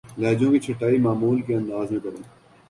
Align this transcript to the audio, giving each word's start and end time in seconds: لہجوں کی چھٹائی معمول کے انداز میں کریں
لہجوں 0.17 0.51
کی 0.51 0.59
چھٹائی 0.59 0.97
معمول 0.97 1.41
کے 1.41 1.55
انداز 1.55 1.91
میں 1.91 1.99
کریں 1.99 2.21